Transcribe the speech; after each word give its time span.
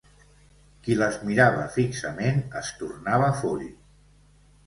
Qui 0.85 0.95
les 1.01 1.17
mirava 1.27 1.67
fixament 1.75 2.41
es 2.61 2.73
tornava 2.79 3.27
foll. 3.43 3.65